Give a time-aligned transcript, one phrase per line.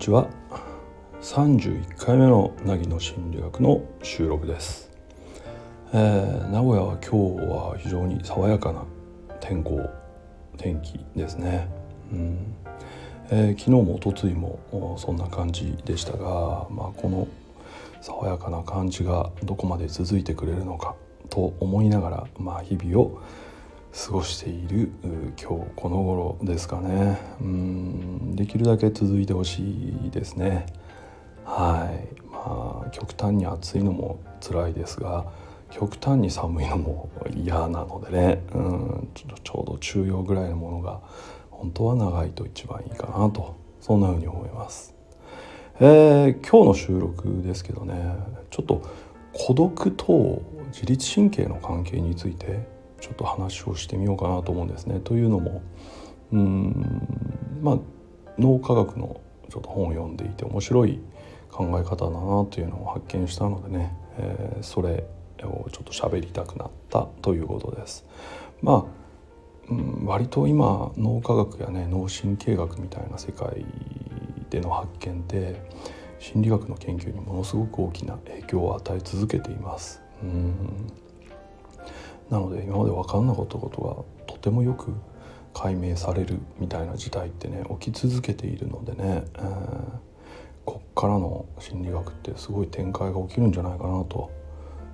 [0.00, 0.30] ちは。
[1.20, 4.90] 31回目の凪の心理学の収録です、
[5.92, 8.86] えー、名古屋は今日は非常に爽やかな
[9.40, 9.90] 天候
[10.56, 11.68] 天気ですね、
[12.10, 12.54] うん。
[13.30, 17.28] えー、昨日も一昨日もそんな感じでしたが、まあ、この
[18.00, 20.94] 爽やかな感じがどこまで続いてくれるのか
[21.28, 23.22] と思いながら、まあ、日々を
[23.92, 27.18] 過ごしている今日この頃ですかね。
[27.40, 29.62] うんできるだけ続いてほし
[30.06, 30.66] いですね。
[31.44, 32.20] はい。
[32.30, 35.26] まあ極端に暑いのも辛いですが
[35.70, 38.42] 極端に寒いのも嫌なのでね。
[38.54, 41.00] うんちょうど中庸ぐらいのものが
[41.50, 43.56] 本当は長いと一番いいかなと。
[43.80, 44.94] そんなふうに思います。
[45.80, 48.14] えー、今日の収録ですけどね
[48.50, 48.82] ちょっと
[49.32, 52.68] 孤独と自律神経の関係について
[53.00, 55.00] ちょっと話をしてみようかなと思うんですね。
[55.00, 55.62] というのも
[56.32, 57.08] うん
[57.62, 57.78] まあ
[58.38, 61.00] 脳科学のちょっと本を読んでいて面白い
[61.50, 65.04] 考え方だなというのを発見したのでね、えー、それ
[65.42, 68.06] をちょっと喋りたくなったということです。
[68.62, 68.86] ま
[69.68, 73.64] あ、うん、割と今脳科学やね脳神経学みたいな世界
[74.50, 75.62] での発見って
[76.18, 80.02] 心理学の研究にものすごく大きな影響を与え続けています。
[80.22, 80.92] うん
[82.30, 84.94] なので今まで分かんなかったことがとてもよく
[85.52, 89.98] 解明されるみたいな事態ってね起き続けているのでね、えー、
[90.64, 94.30] こっからの心理学ってすごい展開が起きるんじゃないかなと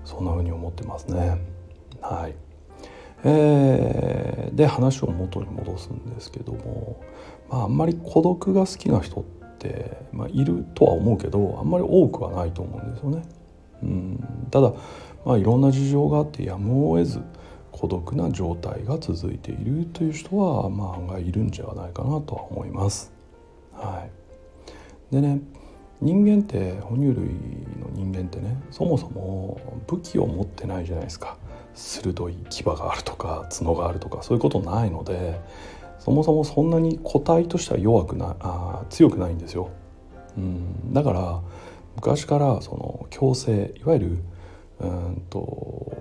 [0.05, 1.41] そんな風に思ってますね。
[2.01, 2.34] はい
[3.25, 7.03] えー、で話を元に戻すんですけども、
[7.50, 9.25] まあ、あんまり孤独が好きな人っ
[9.59, 13.23] て、まあ、いるとは思うけどあんまり多くはないと思うんですよね。
[13.83, 14.73] うんただ
[15.27, 17.21] まあ、いろんな事情があってやむを得ず
[17.73, 23.13] 孤独な状態が続いているという人は、まあ、案外いるんじゃないかなとは思います。
[23.73, 24.07] は
[25.11, 25.41] い、でね
[26.00, 31.37] 人間って哺乳類の人間ってねそもそも武器を持ってないじゃないですか
[31.75, 35.41] 鋭い牙があるとか角があるとかそういうことないので
[35.99, 39.71] そもそもそんなに個体としては弱くなあ強くないんですよ。
[40.37, 41.41] うん、だから
[41.97, 44.19] 昔からその共生いわゆる
[44.81, 45.92] うんと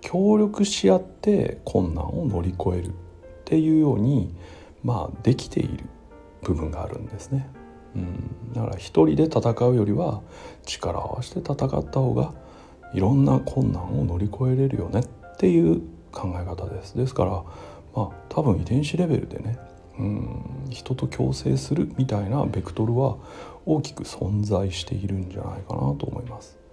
[0.00, 2.90] 協力し合って困難を乗り越えるっ
[3.44, 4.34] ていうように
[4.82, 5.84] まあできている
[6.42, 7.48] 部分があるんですね。
[7.96, 10.20] うん、だから一人で戦うよりは
[10.64, 12.32] 力を合わせて戦った方が
[12.92, 15.80] いろんな困難を乗り越えれるよねっていう
[16.12, 16.96] 考え方です。
[16.96, 17.30] ですから
[17.94, 19.58] まあ多分遺伝子レベルでね
[19.98, 23.16] うん人と共生するみたいなベクトルは
[23.64, 26.63] 大きく存在しているんじゃないかなと思います。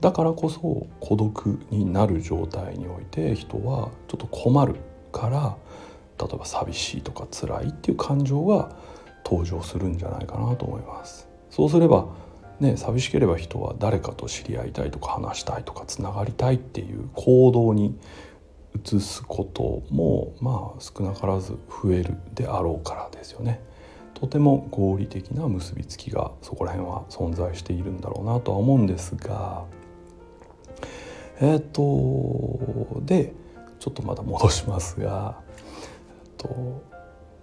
[0.00, 4.76] だからこそ孤独になる状態において人はちょっと困る
[5.12, 5.56] から
[6.18, 8.76] 例えば寂しいとか辛いっていう感情が
[9.24, 12.08] 登場するんじゃないかなと思いますそうすれば
[12.60, 17.98] ね寂しければ人は誰かと知り合いたいとか話したいとかつながりたいっていう行動に
[18.84, 23.60] 移すこともまあ少なからず増えるであろうからですよね。
[24.12, 29.64] とても合理的な結びつきがそこら辺は存在しているんだろうなとは思うんですが
[31.40, 33.32] えっ、ー、とで
[33.78, 36.82] ちょっとまだ戻しますが、えっと、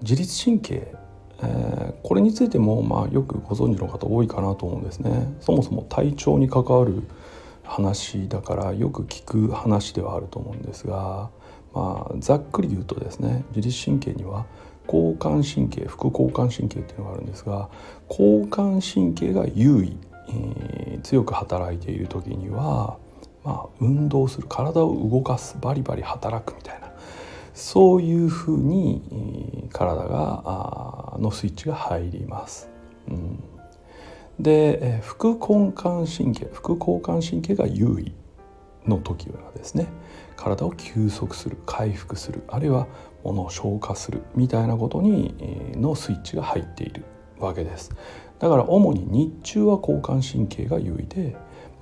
[0.02, 0.94] 自律神経、
[1.42, 5.34] えー、これについても、まあ、よくご存知の方多いかなと思うんですね。
[5.40, 7.04] そもそも体調に関わる
[7.64, 11.30] 話だからよく聞く話ではあると思うんですが、
[11.74, 14.46] まあ、ざっくり言うとですね自律神経には
[14.86, 17.70] 交感神経副交感神経っていうのがあるんですが
[18.10, 22.98] 交感神経が優位、えー、強く働いている時には
[23.44, 26.92] まあ、運動する体を動かすバリバリ働くみたいな
[27.54, 32.70] そういうふうに体がのスイッチが入ります。
[33.08, 33.44] うん、
[34.40, 38.14] で副交感神経副交感神経が優位
[38.88, 39.88] の時はですね
[40.36, 42.88] 体を休息する回復するあるいは
[43.24, 45.36] 物を消化するみたいなことに
[45.76, 47.04] のスイッチが入っている
[47.40, 47.92] わけです
[48.40, 51.38] だから主に日中は交感神経が優位で、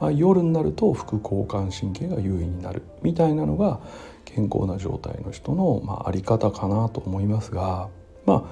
[0.09, 3.79] 夜になると副交感神経が優位になるみたいなのが
[4.25, 7.89] 健康な状態の人の、まあ、あり方かなと思いますが
[8.25, 8.43] まあ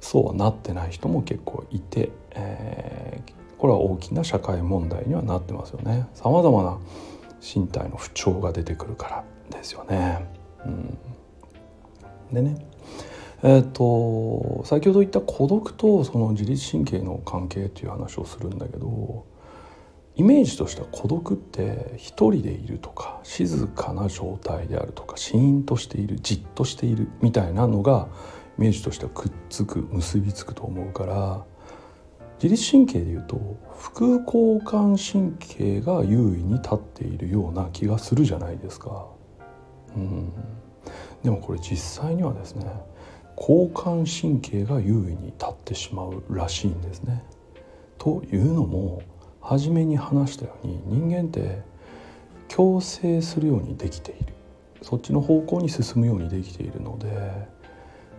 [0.00, 6.08] そうはなってない人も結構いて、えー、これは大きな社会問題にはなってますよね。
[6.12, 6.78] さまざまな
[7.40, 9.24] 身体の不調が出てくるから
[9.56, 10.26] ですよね。
[10.66, 10.98] うん、
[12.32, 12.66] でね
[13.44, 19.24] えーと先ほど言った孤独とその自律神経の関係という話をするんだけど
[20.14, 28.08] イメージとしては孤独って一人でいるとか静かな状態であるとかシーンとしているじっとしているみたいなのが
[28.58, 31.44] イメージとしてはくっつく結びつくと思うから
[32.42, 33.38] 自律神経でいうと
[33.78, 39.06] 副交感神経が優位に立っているような気がするじゃないですか。
[39.94, 40.32] うん、
[41.22, 42.66] でもこれ実際にはですね
[43.36, 47.22] 交感神経が優位に立ってしまうらしいんですね。
[47.98, 49.02] というのも
[49.42, 51.62] 初めに話したように人間って
[52.48, 54.32] 強制するようにできている
[54.82, 57.08] そっちの方向に進むようにできているので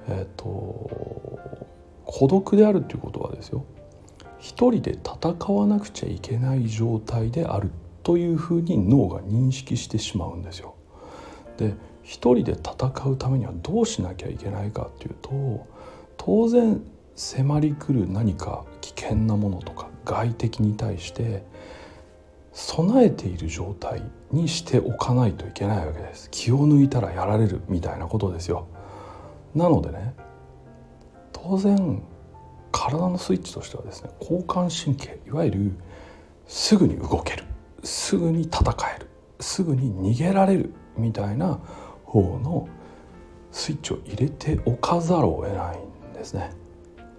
[0.09, 1.33] えっ、と
[2.05, 3.65] 孤独であるっていうことはですよ
[4.39, 7.71] 一人で戦わなくちゃいけない状態である
[8.03, 10.75] というふうに脳が認識してしまうんですよ。
[11.57, 11.73] で
[12.03, 15.65] 一人で戦うためにはどうしなきゃいけないかっていうと
[16.17, 16.81] 当然
[17.15, 21.43] 迫り来る何か危険なものとか外敵に対して
[22.51, 26.29] 備えている状態にしておかないといけないわけです。
[26.31, 28.67] 気を抜いたらやられるみたいなことですよ。
[29.55, 30.13] なのでね
[31.31, 32.01] 当然
[32.71, 35.71] 体のスイッチとしてはですね交感神経いわゆる
[36.47, 37.43] すぐに動ける
[37.83, 38.63] すぐに戦
[38.95, 39.07] える
[39.39, 41.59] すぐに逃げられるみたいな
[42.05, 42.67] 方の
[43.51, 45.77] スイッチを入れておかざるを得ない
[46.11, 46.51] んですね。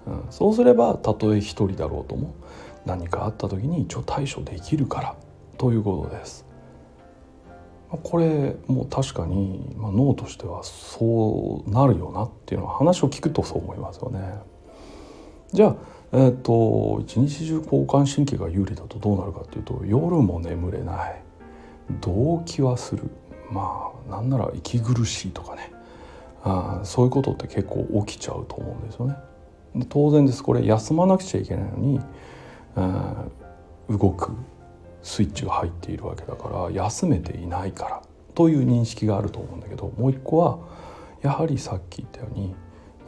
[0.06, 2.34] うん、そうすればたとえ一人だろうとも
[2.86, 5.16] 何かあった時に一応対処できるから
[5.58, 6.46] ということです。
[8.02, 14.34] これもう確かに、脳としてはそうなるよなっていうのは話を聞くとそう思いますよね。
[15.52, 15.76] じゃあ、
[16.12, 21.22] えーと、一日中交感神経が有利だとどうなるかっていうと夜も眠れない
[22.00, 23.10] 動悸はする
[23.50, 25.72] まあなんなら息苦しいとかね
[26.42, 29.16] あそういうことって結構起きちゃうと思うんですよね。
[29.88, 32.00] 当然ですこれ休まなくちゃいけないのに
[32.74, 34.32] 動く
[35.02, 38.02] スイッチが入っているわけだから休めていないから
[38.34, 40.58] という認識があると思うんだけどもう一個は
[41.22, 42.54] やはりさっき言ったように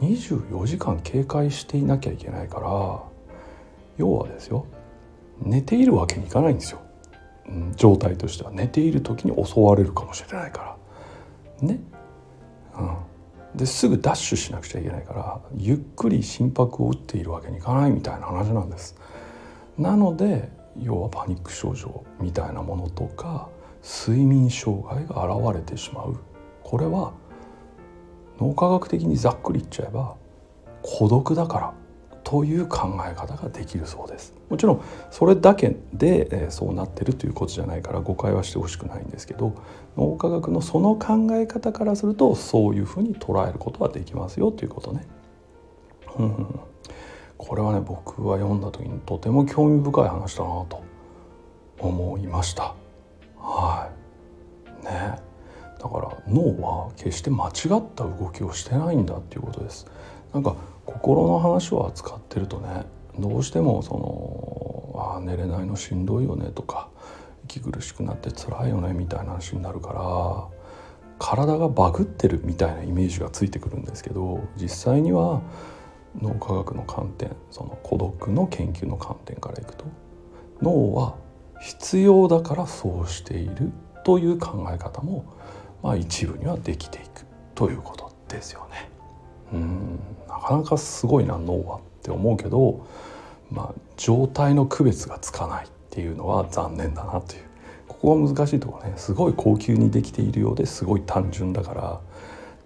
[0.01, 3.03] 24時間警戒していなきゃいけないから
[3.97, 4.65] 要はですよ
[5.41, 6.79] 寝ているわけにいかないんですよ、
[7.75, 8.51] 状態としては。
[8.51, 10.77] 寝ている時に襲われるかもしれないか
[11.61, 11.67] ら。
[11.67, 11.79] ね、
[12.77, 18.95] うん、ですぐダッシュしなくちゃいけないからゆっくり心拍を打っているわけにいかないみたいな話なんです。
[19.77, 23.49] なので要はパニック症状みたいなものとか
[23.83, 26.17] 睡眠障害が現れてしまう。
[26.63, 27.13] これは
[28.39, 30.15] 脳科学的にざっくり言っちゃえば
[30.81, 31.73] 孤独だから
[32.23, 34.33] という考え方ができるそうです。
[34.49, 34.81] もちろん
[35.11, 39.55] それだけで、えそうなってるということじゃないから誤解はしてほしくないんですけど
[39.95, 45.07] 脳科学のその考え方からするとそういうふうに捉えることはできますよということね。
[46.19, 46.59] うん。
[47.37, 50.83] これはね僕は読んだ時にとても興味深い話だなと
[51.79, 52.75] 思いました。
[53.37, 53.89] は
[54.81, 54.85] い。
[54.85, 55.19] ね。
[55.79, 59.85] だから脳は決して間違った動きをしてないんだっていうことです。
[60.33, 60.55] なんか
[60.85, 62.85] 心の話を扱ってるとね
[63.19, 66.89] どうしてもそのあ寝れないのしんどいよねとか
[67.45, 70.57] 息苦しくなって辛いよねみたいな話になるから
[71.19, 75.41] 体がバグってるみたいなイメージがついてくるんですけど実際には
[76.21, 79.85] 脳科学の観点その孤独の研究の観点からいくと
[80.61, 81.15] 脳は
[81.61, 83.71] 必要だからそうしている
[84.03, 85.25] という考え方も、
[85.83, 87.25] まあ、一部にはできていく
[87.55, 88.89] ということですよね。
[89.53, 89.99] うん。
[90.27, 92.85] なかなかすごいな脳はって思うけど、
[93.51, 97.41] まあ、状態の区別がつかないっていうのは残念だなという。
[97.87, 98.93] ここが難しいところね。
[98.97, 102.01] すごい高級にできているようですごい単純だから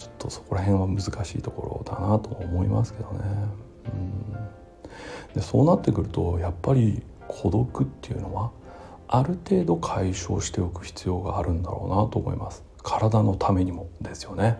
[0.01, 3.19] ちょっとそこら辺は難しいところだなと思いますけどね。
[3.85, 5.35] うん。
[5.35, 8.51] でそうなってくるとやっぱり孤独っていうのは
[9.07, 12.63] ある程度解消しておく必要があるんだろうなと思います。
[12.81, 14.57] 体のためにもですよね。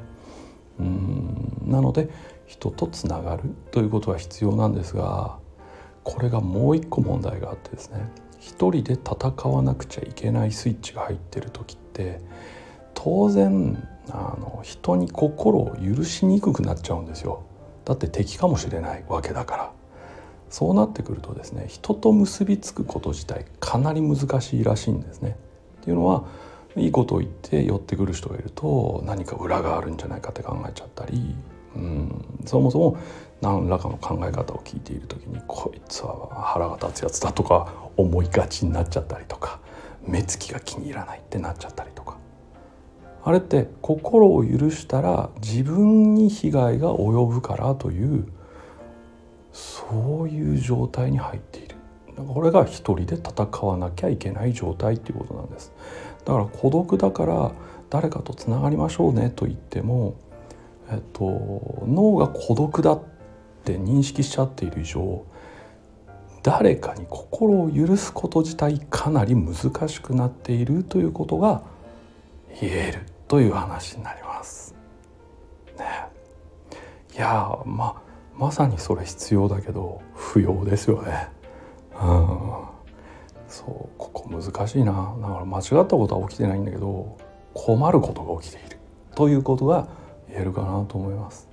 [0.80, 1.64] うん。
[1.66, 2.10] なので
[2.46, 5.40] 人とつながるということは必要なんですが
[6.04, 7.98] これがもう一個問題があってですね。
[8.40, 12.22] 一人で戦わなくちゃいけないスイッチが入ってる時って
[12.94, 17.44] 当然あの人に心を許しにくくなっちゃうんですよ。
[17.86, 19.72] だって敵かもしれないわけだから。
[20.50, 25.38] そうなってくるとですね人と結びつくこと自体かなり難しいらしいんですね。
[25.82, 26.26] っていうのは
[26.76, 31.36] いいことを言って寄ってくる人がいると何か裏があるんじゃないかって考えちゃったり
[31.76, 32.26] うん。
[32.46, 32.98] そもそも
[33.40, 39.60] 何らかの考え方を聞いている時にこいつは腹が立つやつだとか思いがちになっちゃったりとか
[40.06, 42.21] 目つきが気に入らないってなっちゃったりとか。
[43.24, 48.28] あれって心を許したら自分に被害が及ぶからという
[49.51, 51.75] そういう状態に入っている。
[52.28, 55.72] これが一人で戦わなきゃいけない状態っていうことなんです。
[56.25, 57.51] だから孤独だから
[57.90, 60.16] 誰かとつながりましょうねと言っても、
[60.90, 63.04] えっと、脳が孤独だっ
[63.63, 65.25] て認識しちゃっている以上
[66.44, 71.63] 誰かに心を許すこと自体かなり難しくなっているということが
[72.60, 73.11] 言える。
[73.32, 74.76] という話になります。
[75.80, 75.86] ね、
[77.16, 78.02] いやま
[78.38, 81.30] まさにそれ必要だけど不要ですよね。
[81.94, 82.66] うん、
[83.48, 87.18] そうここ難しいなだから間違ったことは起きてないんだけど
[87.54, 88.78] 困ることが起きている
[89.16, 89.88] ということが
[90.28, 91.48] 言えるかなと思います。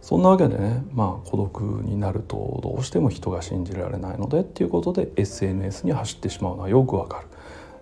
[0.00, 7.26] そんなわけでねまあ孤独になるとどうしても人が信じられないのでっていうことで SNS に走ってしまうのはよくわかる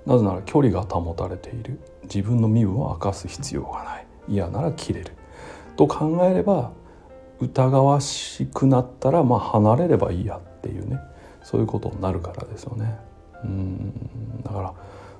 [0.06, 1.80] なぜなら距離が保たれている。
[2.04, 4.06] 自分の身分を明かす必要がない。
[4.28, 5.12] 嫌なら切れる。
[5.76, 6.72] と考えれば
[7.40, 10.36] 疑わしくなったらまあ離れればいいや。
[10.36, 10.98] っていうね。
[11.42, 12.98] そういうことになるからですよね。
[13.44, 14.42] うん。
[14.42, 14.74] だから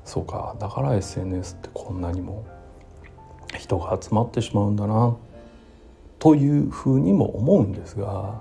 [0.04, 0.56] そうか。
[0.58, 2.44] だから SNS ってこんなにも
[3.56, 5.16] 人が集まってしまうんだな。
[6.24, 8.40] というふうにも思うんですが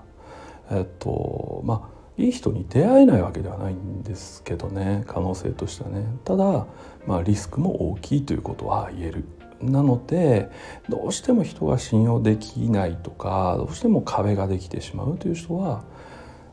[0.72, 5.04] えっとまあいい人に出会えないわけではないんですけどね。
[5.08, 6.06] 可能性としてはね。
[6.24, 6.68] ただ、
[7.08, 9.26] まあ、リスクも大きいということは言える。
[9.62, 10.50] なので
[10.90, 15.86] どうしても人が信用できないとかどうしても壁ができてしまうという人は、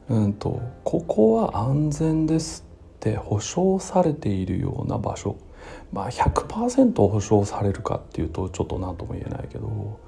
[0.08, 2.64] うんと、ここは安全です
[2.96, 5.36] って保証されているような場所。
[5.92, 9.98] まあ100%保証されるかっていうとちょっと何とも言えないけど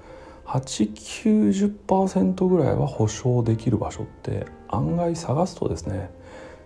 [0.53, 6.11] 890%ぐらいは保証できる場所って案外探すとですね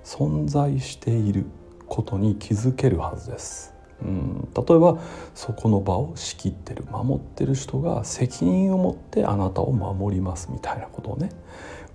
[0.05, 1.47] 存在している
[1.87, 3.75] ことに気づけるはずです。
[4.03, 4.99] うん、例えば
[5.35, 11.31] そこの場を仕切ってる守ってる人が責任を持ってあなたを守りますみたいなことをね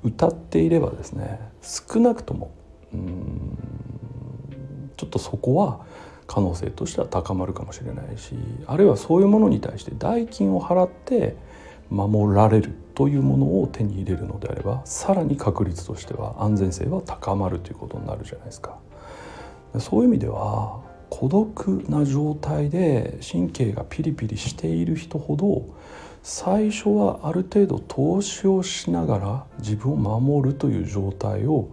[0.03, 2.55] 歌っていればですね少なくとも
[2.91, 3.57] うん
[4.97, 5.85] ちょっとそこは
[6.25, 8.33] 可能性としては高まるかもしれないし
[8.65, 11.35] あるいはそういうものに対して代金を払って
[11.91, 18.77] 守られるというものを手に入れるのであればさらに確率としては安全性は高まるということになるじゃないですか。
[19.79, 25.65] そういう意味では孤独な状態で神経がピリピリしている人ほど
[26.23, 31.69] 最初はある程度投資をしながら自分を守るという状態を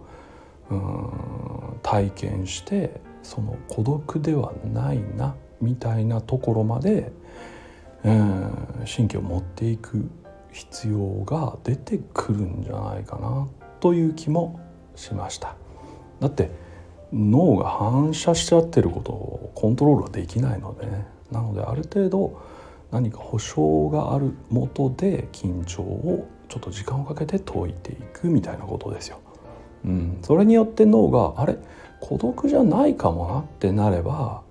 [0.69, 7.11] うん体験してその孤独ではないなみたいなところまで
[8.03, 10.09] 神経を持っていく
[10.51, 13.47] 必要が出てくるんじゃないかな
[13.79, 14.59] という気も
[14.95, 15.55] しました。
[16.19, 16.51] だって
[17.11, 21.07] 脳が反射しちゃってることをコントロールはできないのでね。
[21.31, 22.41] なのである程度
[22.91, 29.19] 何か保証があるもとで緊張をちょっと時間をかけて解いていくみたいなことですよ。
[29.85, 31.57] うん、それによって脳があれ？
[32.01, 34.41] 孤独じゃないかもなってなれば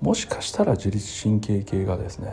[0.00, 2.32] もしかしたら自律神経系がですね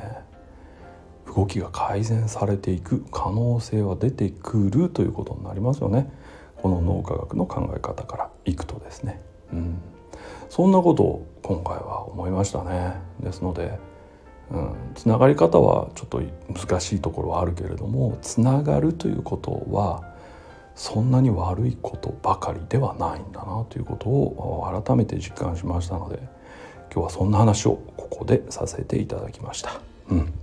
[1.33, 6.11] 動きが改善されていく可能性は出てくるということになりますよね。
[6.57, 9.19] この脳科学の考え方からいくとですね、
[9.51, 9.77] うん、
[10.49, 12.95] そんなことを今回は思いましたね。
[13.19, 13.79] ですので、
[14.51, 16.21] うん、つながり方はちょっと
[16.53, 20.03] 難しいところはあるけれどもつながるということは
[20.75, 26.17] そんなに悪いことばかりではないんだなということを改めて実感しましたので
[26.93, 29.79] 今日はそんな話をここでさせていただきました。
[30.09, 30.33] うん。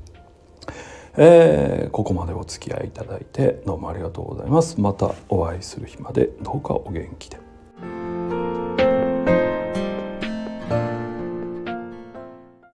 [1.16, 4.80] えー、ここまでお付き合いいただいてどうもありがとうございます。
[4.80, 7.47] またお会いする日までどうかお元気で。